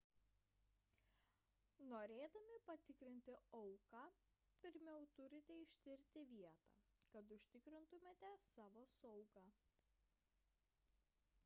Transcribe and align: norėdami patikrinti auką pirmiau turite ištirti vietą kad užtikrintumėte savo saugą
norėdami 1.91 2.55
patikrinti 2.69 3.35
auką 3.59 4.01
pirmiau 4.65 5.07
turite 5.21 5.59
ištirti 5.67 6.25
vietą 6.33 6.75
kad 7.13 7.37
užtikrintumėte 7.39 8.35
savo 8.55 8.81
saugą 8.97 9.49